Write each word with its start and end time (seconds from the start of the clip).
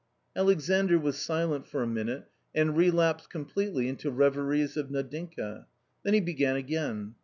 Alexandr 0.35 0.97
was 0.97 1.15
silent 1.15 1.67
for 1.67 1.83
a 1.83 1.87
minute 1.87 2.27
and 2.55 2.75
relapsed 2.75 3.29
completely 3.29 3.87
into 3.87 4.09
reveries 4.09 4.75
of 4.75 4.89
Nadinka. 4.89 5.67
Then 6.01 6.15
he 6.15 6.19
began 6.19 6.55
again. 6.55 7.13